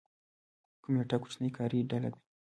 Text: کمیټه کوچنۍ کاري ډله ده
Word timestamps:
کمیټه 0.83 1.17
کوچنۍ 1.21 1.49
کاري 1.57 1.79
ډله 1.89 2.09
ده 2.13 2.19